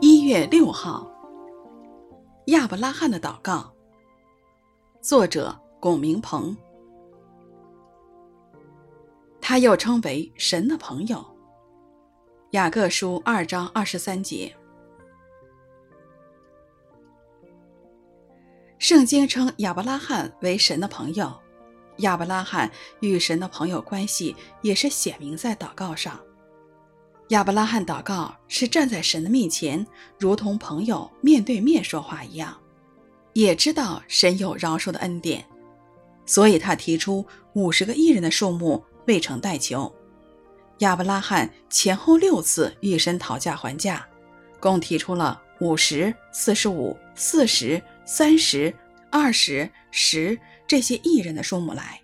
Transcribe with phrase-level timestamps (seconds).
[0.00, 1.08] 一月六号，
[2.46, 3.72] 亚伯拉罕的祷告。
[5.00, 6.56] 作者：龚明鹏。
[9.40, 11.24] 他又称为神的朋友。
[12.50, 14.52] 雅各书二章二十三节。
[18.78, 21.32] 圣经称亚伯拉罕为神的朋友，
[21.98, 22.70] 亚伯拉罕
[23.00, 26.20] 与神的朋友关系也是显明在祷告上。
[27.28, 29.84] 亚伯拉罕祷告是站在神的面前，
[30.18, 32.56] 如同朋友面对面说话一样，
[33.32, 35.44] 也知道神有饶恕的恩典，
[36.24, 39.92] 所以他提出五十个义人的数目未曾代求。
[40.78, 44.06] 亚伯拉罕前后六次与神讨价还价，
[44.60, 48.72] 共提出了五十、四十五、四十、三十、
[49.10, 52.00] 二十、十这些艺人的数目来。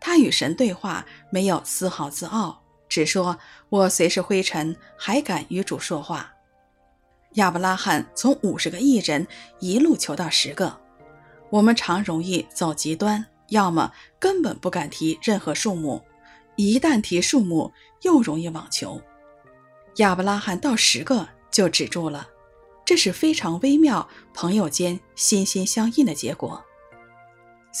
[0.00, 2.62] 他与神对话没有丝毫自傲。
[2.88, 3.38] 只说
[3.70, 6.32] ：“我虽是灰尘，还敢与主说话。”
[7.34, 9.24] 亚伯拉罕从五十个艺人
[9.60, 10.80] 一路求到十个。
[11.50, 16.02] 我们常容易走极端，要么根本不敢提任何数目，
[16.56, 19.00] 一旦提数目，又容易妄求。
[19.98, 22.28] 亚伯拉罕到十个就止住了，
[22.84, 26.64] 这是非常微妙，朋友间心心相印的结果。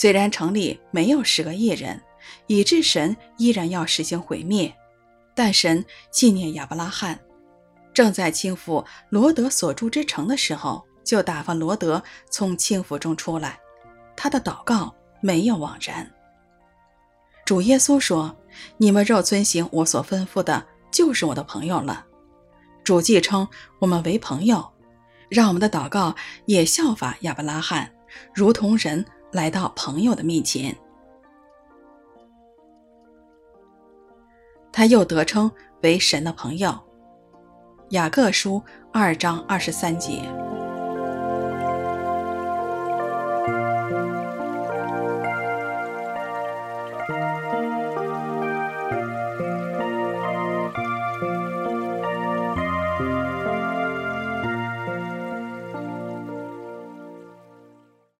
[0.00, 2.00] 虽然城里没有十个义人，
[2.46, 4.74] 以致神依然要实行毁灭。
[5.34, 7.20] 但神纪念亚伯拉罕，
[7.92, 13.60] 正在倾覆罗德所住之城的时候，就打发罗德从倾覆中出来。
[14.16, 16.10] 他的祷告没有枉然。
[17.44, 18.34] 主耶稣说
[18.78, 22.06] ：“你们若遵行我所吩咐的，就是我的朋友了。”
[22.82, 23.46] 主既称
[23.78, 24.66] 我们为朋友，
[25.28, 27.92] 让我们的祷告也效法亚伯拉罕，
[28.34, 30.74] 如同人来到朋友的面前。
[34.72, 35.50] 他又得称
[35.82, 36.74] 为神的朋友。
[37.90, 38.62] 雅各书
[38.92, 40.39] 二章二十三节。